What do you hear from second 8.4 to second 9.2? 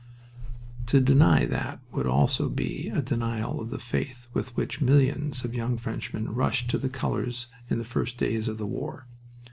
of the war.